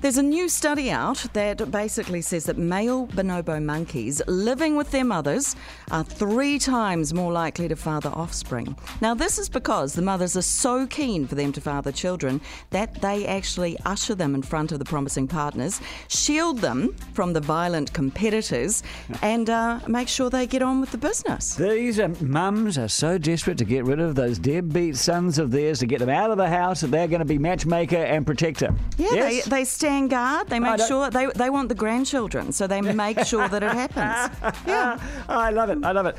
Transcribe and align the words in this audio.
There's 0.00 0.16
a 0.16 0.22
new 0.22 0.48
study 0.48 0.90
out 0.90 1.26
that 1.34 1.70
basically 1.70 2.22
says 2.22 2.46
that 2.46 2.56
male 2.56 3.06
bonobo 3.08 3.62
monkeys 3.62 4.22
living 4.26 4.74
with 4.74 4.90
their 4.92 5.04
mothers 5.04 5.56
are 5.90 6.02
three 6.02 6.58
times 6.58 7.12
more 7.12 7.30
likely 7.30 7.68
to 7.68 7.76
father 7.76 8.08
offspring. 8.14 8.74
Now, 9.02 9.12
this 9.12 9.38
is 9.38 9.50
because 9.50 9.92
the 9.92 10.00
mothers 10.00 10.38
are 10.38 10.42
so 10.42 10.86
keen 10.86 11.26
for 11.26 11.34
them 11.34 11.52
to 11.52 11.60
father 11.60 11.92
children 11.92 12.40
that 12.70 13.02
they 13.02 13.26
actually 13.26 13.76
usher 13.84 14.14
them 14.14 14.34
in 14.34 14.40
front 14.40 14.72
of 14.72 14.78
the 14.78 14.86
promising 14.86 15.28
partners, 15.28 15.82
shield 16.08 16.60
them 16.60 16.94
from 17.12 17.34
the 17.34 17.40
violent 17.40 17.92
competitors, 17.92 18.82
and 19.20 19.50
uh, 19.50 19.80
make 19.86 20.08
sure 20.08 20.30
they 20.30 20.46
get 20.46 20.62
on 20.62 20.80
with 20.80 20.92
the 20.92 20.98
business. 20.98 21.56
These 21.56 22.00
um, 22.00 22.16
mums 22.22 22.78
are 22.78 22.88
so 22.88 23.18
desperate 23.18 23.58
to 23.58 23.66
get 23.66 23.84
rid 23.84 24.00
of 24.00 24.14
those 24.14 24.38
deadbeat 24.38 24.96
sons 24.96 25.38
of 25.38 25.50
theirs, 25.50 25.78
to 25.80 25.86
get 25.86 25.98
them 25.98 26.08
out 26.08 26.30
of 26.30 26.38
the 26.38 26.48
house, 26.48 26.80
that 26.80 26.90
they're 26.90 27.06
going 27.06 27.18
to 27.18 27.26
be 27.26 27.36
matchmaker 27.36 27.96
and 27.96 28.24
protector. 28.24 28.74
Yeah, 28.96 29.08
Yes? 29.12 29.44
they, 29.44 29.50
they 29.50 29.64
stand 29.64 29.89
guard. 30.08 30.48
They 30.48 30.58
make 30.60 30.80
sure 30.80 31.10
they, 31.10 31.26
they 31.34 31.50
want 31.50 31.68
the 31.68 31.74
grandchildren, 31.74 32.52
so 32.52 32.66
they 32.66 32.80
make 32.80 33.20
sure 33.24 33.48
that 33.48 33.62
it 33.62 33.72
happens. 33.72 34.56
Yeah. 34.66 34.98
I 35.28 35.50
love 35.50 35.70
it. 35.70 35.78
I 35.84 35.92
love 35.92 36.06
it. 36.06 36.16